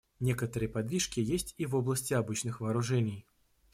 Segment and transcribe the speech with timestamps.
[0.19, 3.27] Некоторые подвижки есть и в области обычных вооружений.